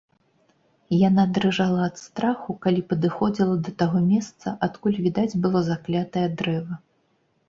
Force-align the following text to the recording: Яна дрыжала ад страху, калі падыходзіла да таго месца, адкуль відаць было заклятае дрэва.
Яна 1.07 1.23
дрыжала 1.33 1.81
ад 1.89 1.99
страху, 2.03 2.55
калі 2.63 2.81
падыходзіла 2.93 3.57
да 3.67 3.71
таго 3.81 4.01
месца, 4.07 4.55
адкуль 4.69 4.97
відаць 5.07 5.39
было 5.45 5.63
заклятае 5.69 6.25
дрэва. 6.41 6.73